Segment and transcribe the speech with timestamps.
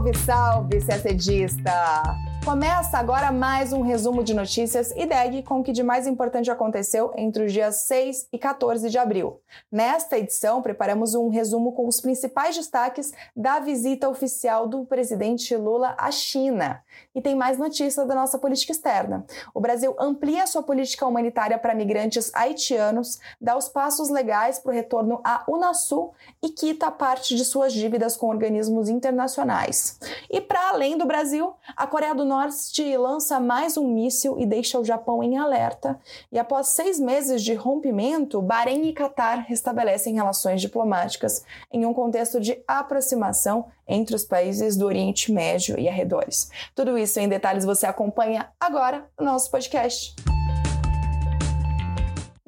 [0.00, 2.29] Salve, salve, CSDista!
[2.44, 6.50] Começa agora mais um resumo de notícias e DEG com o que de mais importante
[6.50, 9.40] aconteceu entre os dias 6 e 14 de abril.
[9.70, 15.94] Nesta edição, preparamos um resumo com os principais destaques da visita oficial do presidente Lula
[15.98, 16.82] à China.
[17.14, 19.24] E tem mais notícias da nossa política externa.
[19.52, 24.74] O Brasil amplia sua política humanitária para migrantes haitianos, dá os passos legais para o
[24.74, 29.98] retorno à Unasul e quita parte de suas dívidas com organismos internacionais.
[30.30, 34.78] E para além do Brasil, a Coreia do Norte lança mais um míssil e deixa
[34.78, 35.98] o Japão em alerta.
[36.30, 42.38] E após seis meses de rompimento, Bahrein e Catar restabelecem relações diplomáticas em um contexto
[42.38, 46.52] de aproximação entre os países do Oriente Médio e arredores.
[46.72, 50.14] Tudo isso em detalhes você acompanha agora no nosso podcast.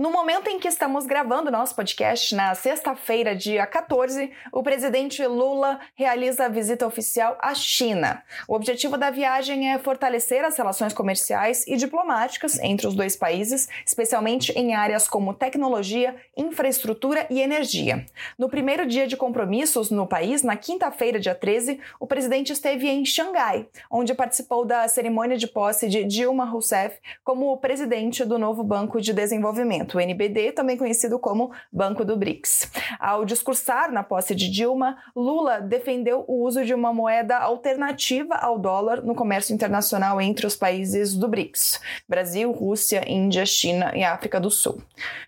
[0.00, 5.78] No momento em que estamos gravando nosso podcast, na sexta-feira, dia 14, o presidente Lula
[5.94, 8.22] realiza a visita oficial à China.
[8.48, 13.68] O objetivo da viagem é fortalecer as relações comerciais e diplomáticas entre os dois países,
[13.84, 18.06] especialmente em áreas como tecnologia, infraestrutura e energia.
[18.38, 23.04] No primeiro dia de compromissos no país, na quinta-feira, dia 13, o presidente esteve em
[23.04, 28.98] Xangai, onde participou da cerimônia de posse de Dilma Rousseff como presidente do novo Banco
[28.98, 32.70] de Desenvolvimento o NBD, também conhecido como Banco do BRICS.
[32.98, 38.58] Ao discursar na posse de Dilma, Lula defendeu o uso de uma moeda alternativa ao
[38.58, 44.40] dólar no comércio internacional entre os países do BRICS: Brasil, Rússia, Índia, China e África
[44.40, 44.82] do Sul.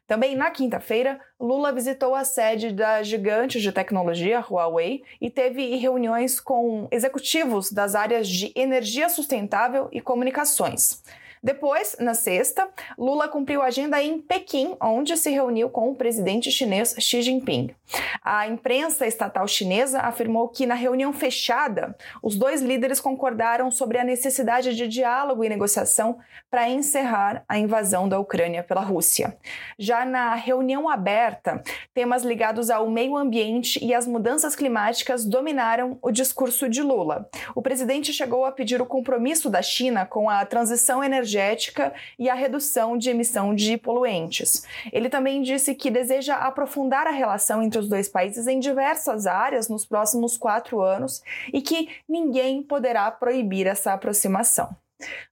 [0.06, 6.38] Também na quinta-feira, Lula visitou a sede da gigante de tecnologia Huawei e teve reuniões
[6.38, 11.02] com executivos das áreas de energia sustentável e comunicações.
[11.42, 16.52] Depois, na sexta, Lula cumpriu a agenda em Pequim, onde se reuniu com o presidente
[16.52, 17.74] chinês Xi Jinping.
[18.22, 24.04] A imprensa estatal chinesa afirmou que na reunião fechada, os dois líderes concordaram sobre a
[24.04, 29.36] necessidade de diálogo e negociação para encerrar a invasão da Ucrânia pela Rússia.
[29.76, 31.60] Já na reunião aberta,
[31.92, 37.28] temas ligados ao meio ambiente e às mudanças climáticas dominaram o discurso de Lula.
[37.52, 42.28] O presidente chegou a pedir o compromisso da China com a transição energética energética e
[42.28, 44.64] a redução de emissão de poluentes.
[44.92, 49.68] Ele também disse que deseja aprofundar a relação entre os dois países em diversas áreas
[49.68, 51.22] nos próximos quatro anos
[51.52, 54.74] e que ninguém poderá proibir essa aproximação.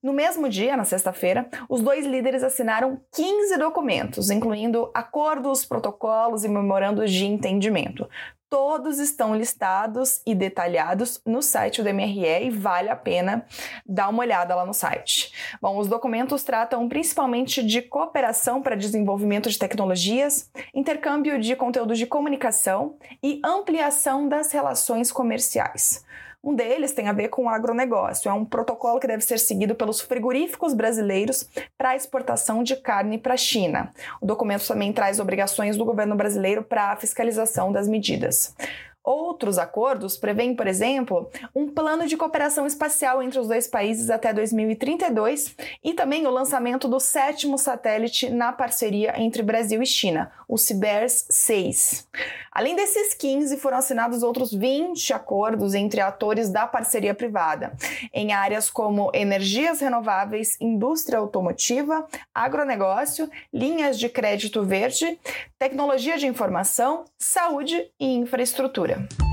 [0.03, 6.49] No mesmo dia, na sexta-feira, os dois líderes assinaram 15 documentos, incluindo acordos, protocolos e
[6.49, 8.09] memorandos de entendimento,
[8.51, 13.47] Todos estão listados e detalhados no site do MRE e vale a pena
[13.87, 15.33] dar uma olhada lá no site.
[15.63, 22.07] Bom, os documentos tratam principalmente de cooperação para desenvolvimento de tecnologias, intercâmbio de conteúdos de
[22.07, 26.05] comunicação e ampliação das relações comerciais.
[26.43, 28.31] Um deles tem a ver com o agronegócio.
[28.31, 31.47] É um protocolo que deve ser seguido pelos frigoríficos brasileiros
[31.77, 33.93] para a exportação de carne para a China.
[34.23, 38.55] O documento também traz obrigações do governo brasileiro para a fiscalização das medidas.
[39.03, 44.33] Outros acordos prevêem, por exemplo, um plano de cooperação espacial entre os dois países até
[44.33, 50.59] 2032 e também o lançamento do sétimo satélite na parceria entre Brasil e China, o
[50.59, 52.09] CIBERS 6.
[52.53, 57.73] Além desses 15, foram assinados outros 20 acordos entre atores da parceria privada,
[58.13, 65.19] em áreas como energias renováveis, indústria automotiva, agronegócio, linhas de crédito verde,
[65.59, 68.90] tecnologia de informação, saúde e infraestrutura.
[68.91, 69.30] поле.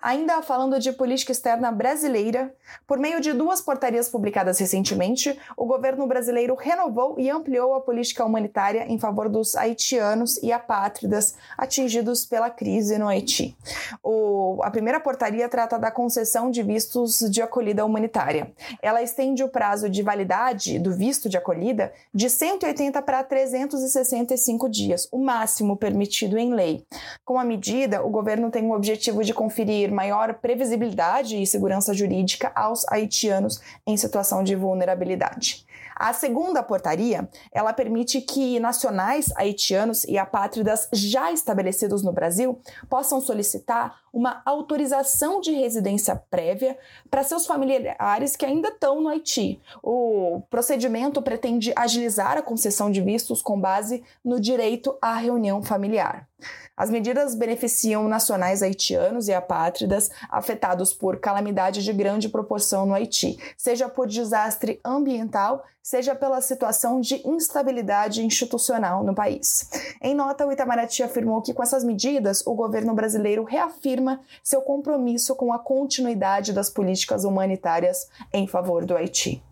[0.00, 2.54] Ainda falando de política externa brasileira,
[2.86, 8.24] por meio de duas portarias publicadas recentemente, o governo brasileiro renovou e ampliou a política
[8.24, 13.56] humanitária em favor dos haitianos e apátridas atingidos pela crise no Haiti.
[14.00, 18.52] O, a primeira portaria trata da concessão de vistos de acolhida humanitária.
[18.80, 25.08] Ela estende o prazo de validade do visto de acolhida de 180 para 365 dias,
[25.10, 26.84] o máximo permitido em lei.
[27.24, 32.52] Com a medida, o governo tem o objetivo de conferir maior previsibilidade e segurança jurídica
[32.54, 35.66] aos haitianos em situação de vulnerabilidade.
[35.98, 43.20] A segunda portaria, ela permite que nacionais haitianos e apátridas já estabelecidos no Brasil possam
[43.20, 46.78] solicitar uma autorização de residência prévia
[47.10, 49.60] para seus familiares que ainda estão no Haiti.
[49.82, 56.28] O procedimento pretende agilizar a concessão de vistos com base no direito à reunião familiar.
[56.76, 63.36] As medidas beneficiam nacionais haitianos e apátridas afetados por calamidade de grande proporção no Haiti,
[63.56, 69.68] seja por desastre ambiental, seja pela situação de instabilidade institucional no país.
[70.00, 75.34] Em nota, o Itamaraty afirmou que com essas medidas, o governo brasileiro reafirma seu compromisso
[75.34, 79.42] com a continuidade das políticas humanitárias em favor do Haiti.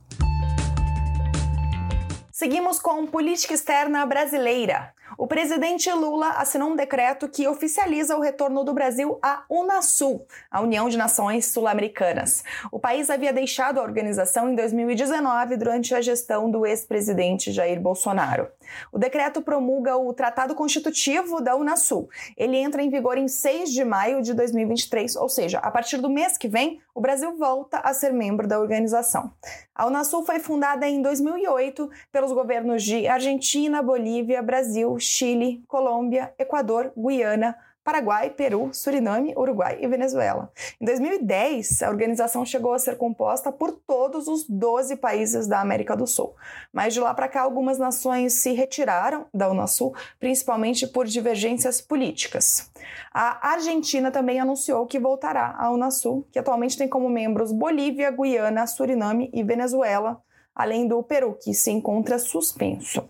[2.30, 4.94] Seguimos com política externa brasileira.
[5.16, 10.60] O presidente Lula assinou um decreto que oficializa o retorno do Brasil à Unasul, a
[10.60, 12.42] União de Nações Sul-Americanas.
[12.70, 18.48] O país havia deixado a organização em 2019 durante a gestão do ex-presidente Jair Bolsonaro.
[18.92, 22.08] O decreto promulga o Tratado Constitutivo da Unasul.
[22.36, 26.08] Ele entra em vigor em 6 de maio de 2023, ou seja, a partir do
[26.08, 29.32] mês que vem, o Brasil volta a ser membro da organização.
[29.74, 36.92] A Unasul foi fundada em 2008 pelos governos de Argentina, Bolívia, Brasil, Chile, Colômbia, Equador,
[36.96, 40.50] Guiana, Paraguai, Peru, Suriname, Uruguai e Venezuela.
[40.80, 45.96] Em 2010, a organização chegou a ser composta por todos os 12 países da América
[45.96, 46.34] do Sul.
[46.72, 52.72] Mas de lá para cá, algumas nações se retiraram da Unasul, principalmente por divergências políticas.
[53.14, 58.66] A Argentina também anunciou que voltará à Unasul, que atualmente tem como membros Bolívia, Guiana,
[58.66, 60.20] Suriname e Venezuela,
[60.52, 63.08] além do Peru, que se encontra suspenso.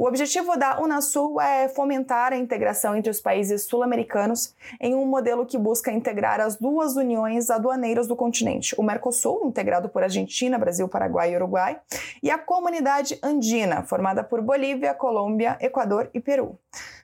[0.00, 5.44] O objetivo da Unasul é fomentar a integração entre os países sul-americanos em um modelo
[5.44, 10.86] que busca integrar as duas uniões aduaneiras do continente, o Mercosul, integrado por Argentina, Brasil,
[10.88, 11.80] Paraguai e Uruguai,
[12.22, 16.56] e a Comunidade Andina, formada por Bolívia, Colômbia, Equador e Peru.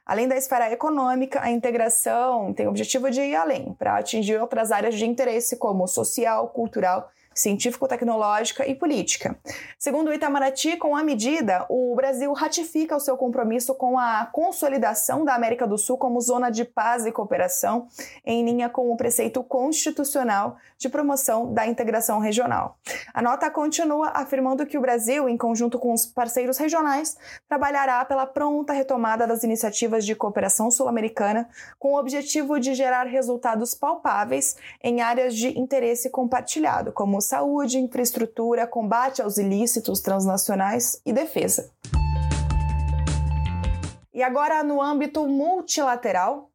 [0.07, 4.71] Além da esfera econômica, a integração tem o objetivo de ir além, para atingir outras
[4.71, 9.37] áreas de interesse como social, cultural científico-tecnológica e política.
[9.79, 15.25] Segundo o Itamaraty, com a medida, o Brasil ratifica o seu compromisso com a consolidação
[15.25, 17.87] da América do Sul como zona de paz e cooperação,
[18.25, 22.79] em linha com o preceito constitucional de promoção da integração regional.
[23.13, 27.17] A nota continua afirmando que o Brasil, em conjunto com os parceiros regionais,
[27.49, 31.49] trabalhará pela pronta retomada das iniciativas de cooperação sul-americana
[31.79, 38.67] com o objetivo de gerar resultados palpáveis em áreas de interesse compartilhado, como saúde, infraestrutura,
[38.67, 41.71] combate aos ilícitos transnacionais e defesa.
[44.13, 46.51] E agora, no âmbito multilateral,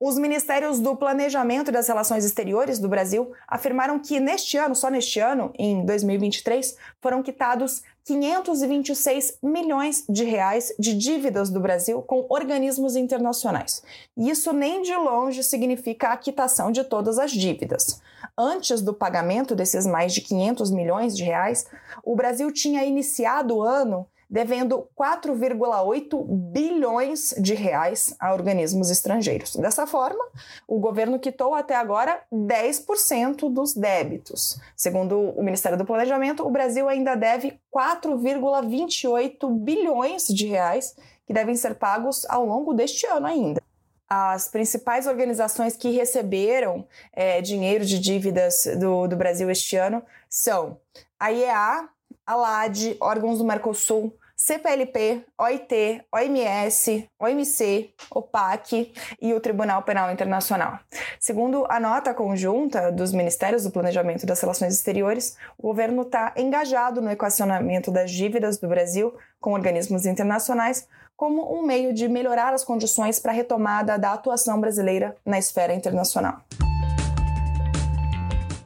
[0.00, 4.90] os ministérios do Planejamento e das Relações Exteriores do Brasil afirmaram que neste ano, só
[4.90, 12.26] neste ano, em 2023, foram quitados 526 milhões de reais de dívidas do Brasil com
[12.28, 13.82] organismos internacionais.
[14.16, 18.00] Isso nem de longe significa a quitação de todas as dívidas.
[18.36, 21.66] Antes do pagamento desses mais de 500 milhões de reais,
[22.02, 29.54] o Brasil tinha iniciado o ano devendo 4,8 bilhões de reais a organismos estrangeiros.
[29.54, 30.24] Dessa forma,
[30.66, 34.58] o governo quitou até agora 10% dos débitos.
[34.76, 40.96] Segundo o Ministério do Planejamento, o Brasil ainda deve 4,28 bilhões de reais
[41.28, 43.62] que devem ser pagos ao longo deste ano ainda.
[44.08, 50.76] As principais organizações que receberam é, dinheiro de dívidas do, do Brasil este ano são
[51.20, 51.88] a IEA,
[52.26, 60.80] a LAD, órgãos do Mercosul, CPLP, OIT, OMS, OMC, OPAC e o Tribunal Penal Internacional.
[61.20, 66.32] Segundo a nota conjunta dos Ministérios do Planejamento e das Relações Exteriores, o governo está
[66.36, 72.52] engajado no equacionamento das dívidas do Brasil com organismos internacionais como um meio de melhorar
[72.52, 76.42] as condições para a retomada da atuação brasileira na esfera internacional.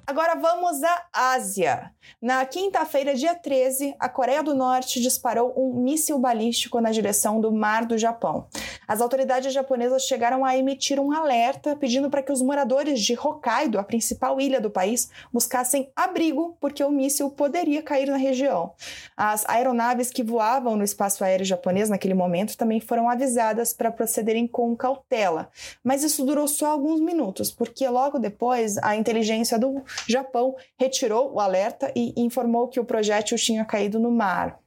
[0.09, 1.93] Agora vamos à Ásia.
[2.23, 7.53] Na quinta-feira, dia 13, a Coreia do Norte disparou um míssil balístico na direção do
[7.53, 8.49] Mar do Japão.
[8.89, 13.79] As autoridades japonesas chegaram a emitir um alerta pedindo para que os moradores de Hokkaido,
[13.79, 18.73] a principal ilha do país, buscassem abrigo porque o míssil poderia cair na região.
[19.15, 24.47] As aeronaves que voavam no espaço aéreo japonês naquele momento também foram avisadas para procederem
[24.47, 25.51] com cautela,
[25.85, 31.41] mas isso durou só alguns minutos, porque logo depois a inteligência do Japão retirou o
[31.41, 34.59] alerta e informou que o projétil tinha caído no mar.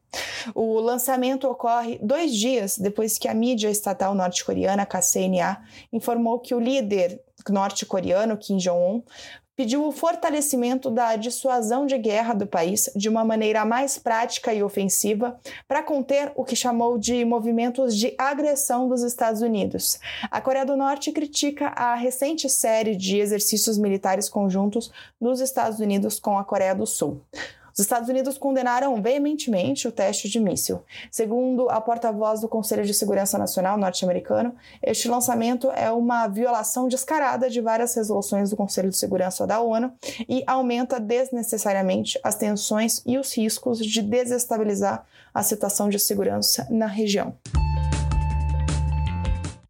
[0.53, 5.61] O lançamento ocorre dois dias depois que a mídia estatal norte-coreana, KCNA,
[5.93, 9.03] informou que o líder norte-coreano, Kim Jong-un,
[9.55, 14.63] pediu o fortalecimento da dissuasão de guerra do país de uma maneira mais prática e
[14.63, 19.99] ofensiva para conter o que chamou de movimentos de agressão dos Estados Unidos.
[20.29, 26.19] A Coreia do Norte critica a recente série de exercícios militares conjuntos dos Estados Unidos
[26.19, 27.21] com a Coreia do Sul.
[27.81, 30.83] Os Estados Unidos condenaram veementemente o teste de míssil.
[31.09, 37.49] Segundo a porta-voz do Conselho de Segurança Nacional norte-americano, este lançamento é uma violação descarada
[37.49, 39.91] de várias resoluções do Conselho de Segurança da ONU
[40.29, 46.85] e aumenta desnecessariamente as tensões e os riscos de desestabilizar a situação de segurança na
[46.85, 47.35] região.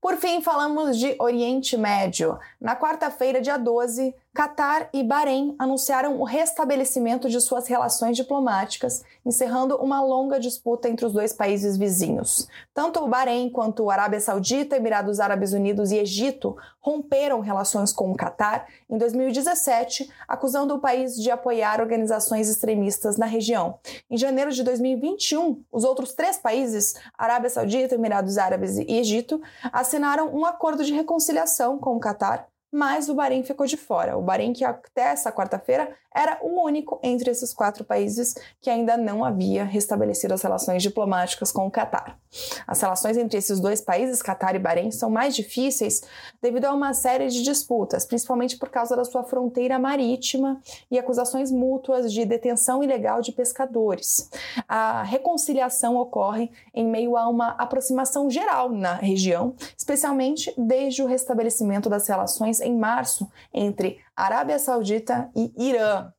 [0.01, 2.37] Por fim, falamos de Oriente Médio.
[2.59, 9.75] Na quarta-feira, dia 12, Catar e Bahrein anunciaram o restabelecimento de suas relações diplomáticas, encerrando
[9.75, 12.47] uma longa disputa entre os dois países vizinhos.
[12.73, 18.09] Tanto o Bahrein quanto a Arábia Saudita, Emirados Árabes Unidos e Egito romperam relações com
[18.09, 23.79] o Catar em 2017, acusando o país de apoiar organizações extremistas na região.
[24.09, 29.41] Em janeiro de 2021, os outros três países, Arábia Saudita, Emirados Árabes e Egito,
[29.73, 34.17] assinaram um acordo de reconciliação com o Catar mas o Bahrein ficou de fora.
[34.17, 38.97] O Bahrein, que até essa quarta-feira era o único entre esses quatro países que ainda
[38.97, 42.19] não havia restabelecido as relações diplomáticas com o Catar.
[42.67, 46.01] As relações entre esses dois países, Catar e Bahrein, são mais difíceis
[46.41, 50.59] devido a uma série de disputas, principalmente por causa da sua fronteira marítima
[50.89, 54.29] e acusações mútuas de detenção ilegal de pescadores.
[54.67, 61.89] A reconciliação ocorre em meio a uma aproximação geral na região, especialmente desde o restabelecimento
[61.89, 66.11] das relações em março entre Arábia Saudita e Irã.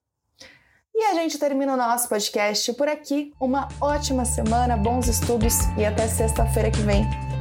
[0.94, 3.32] E a gente termina o nosso podcast por aqui.
[3.40, 7.31] Uma ótima semana, bons estudos e até sexta-feira que vem.